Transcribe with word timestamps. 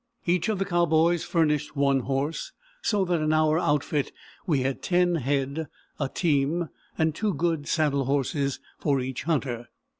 Each 0.25 0.49
of 0.49 0.57
the 0.57 0.65
cowboys 0.65 1.23
furnished 1.23 1.75
one 1.75 1.99
horse; 1.99 2.53
so 2.81 3.05
that 3.05 3.21
in 3.21 3.31
our 3.31 3.59
outfit 3.59 4.11
we 4.47 4.61
had 4.61 4.81
ten 4.81 5.17
head, 5.17 5.67
a 5.99 6.09
team, 6.09 6.69
and 6.97 7.13
two 7.13 7.35
good 7.35 7.67
saddle 7.67 8.05
horses 8.05 8.59
for 8.79 8.99
each 8.99 9.25
hunter. 9.25 9.69